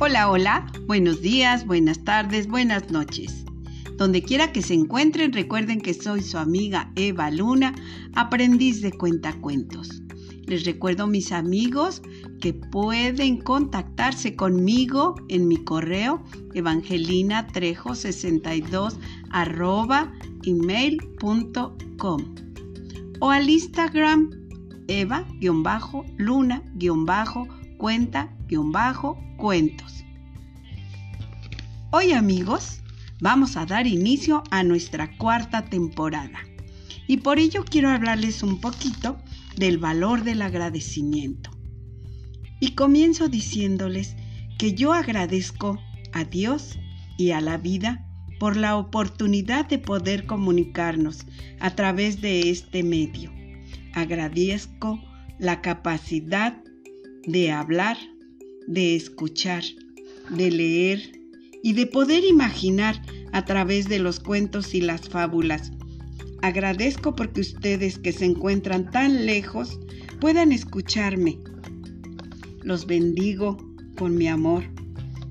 [0.00, 3.44] Hola, hola, buenos días, buenas tardes, buenas noches.
[3.96, 7.76] Donde quiera que se encuentren, recuerden que soy su amiga Eva Luna,
[8.14, 10.02] aprendiz de cuentacuentos.
[10.46, 12.02] Les recuerdo, mis amigos,
[12.40, 16.24] que pueden contactarse conmigo en mi correo
[16.54, 18.96] evangelinatrejo62
[19.30, 22.34] arroba email.com
[23.20, 24.30] o al Instagram
[27.74, 30.04] eva-luna-cuenta-cuentos.
[31.90, 32.80] Hoy amigos,
[33.20, 36.40] vamos a dar inicio a nuestra cuarta temporada
[37.06, 39.18] y por ello quiero hablarles un poquito
[39.56, 41.50] del valor del agradecimiento.
[42.60, 44.16] Y comienzo diciéndoles
[44.58, 45.78] que yo agradezco
[46.12, 46.78] a Dios
[47.18, 48.06] y a la vida
[48.40, 51.26] por la oportunidad de poder comunicarnos
[51.60, 53.32] a través de este medio.
[53.94, 55.00] Agradezco
[55.38, 56.56] la capacidad
[57.26, 57.96] de hablar,
[58.66, 59.64] de escuchar,
[60.30, 61.12] de leer
[61.62, 63.00] y de poder imaginar
[63.32, 65.72] a través de los cuentos y las fábulas.
[66.42, 69.80] Agradezco porque ustedes que se encuentran tan lejos
[70.20, 71.38] puedan escucharme.
[72.62, 73.56] Los bendigo
[73.96, 74.64] con mi amor,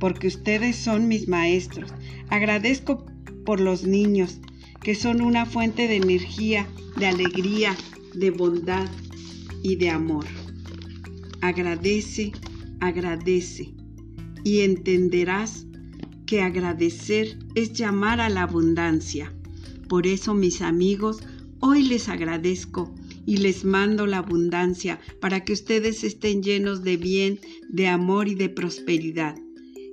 [0.00, 1.92] porque ustedes son mis maestros.
[2.30, 3.04] Agradezco
[3.44, 4.38] por los niños,
[4.82, 7.76] que son una fuente de energía, de alegría,
[8.14, 8.88] de bondad
[9.62, 10.24] y de amor.
[11.44, 12.32] Agradece,
[12.80, 13.74] agradece
[14.44, 15.66] y entenderás
[16.24, 19.30] que agradecer es llamar a la abundancia.
[19.86, 21.18] Por eso, mis amigos,
[21.60, 22.94] hoy les agradezco
[23.26, 28.36] y les mando la abundancia para que ustedes estén llenos de bien, de amor y
[28.36, 29.36] de prosperidad.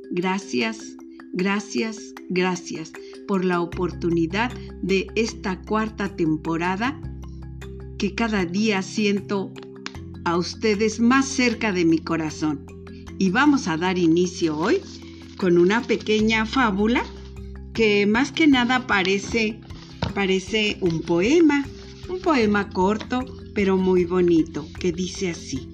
[0.09, 0.95] Gracias,
[1.33, 2.93] gracias, gracias
[3.27, 6.97] por la oportunidad de esta cuarta temporada
[7.97, 9.51] que cada día siento
[10.25, 12.65] a ustedes más cerca de mi corazón.
[13.17, 14.81] Y vamos a dar inicio hoy
[15.37, 17.03] con una pequeña fábula
[17.73, 19.59] que más que nada parece,
[20.13, 21.65] parece un poema,
[22.09, 25.71] un poema corto pero muy bonito que dice así.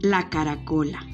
[0.00, 1.04] La caracola.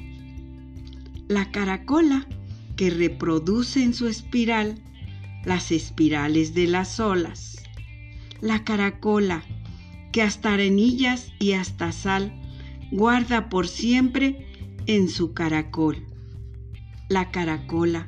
[1.27, 2.27] La caracola
[2.75, 4.81] que reproduce en su espiral
[5.43, 7.63] las espirales de las olas.
[8.41, 9.43] La caracola
[10.15, 12.31] que hasta arenillas y hasta sal
[12.89, 14.47] guarda por siempre
[14.85, 16.07] en su caracol.
[17.09, 18.07] La caracola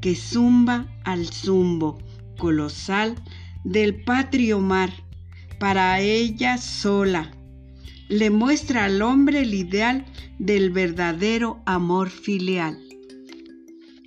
[0.00, 1.98] que zumba al zumbo
[2.38, 3.16] colosal
[3.64, 4.94] del patrio mar
[5.60, 7.30] para ella sola.
[8.08, 10.06] Le muestra al hombre el ideal
[10.38, 12.78] del verdadero amor filial.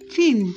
[0.09, 0.55] Fin.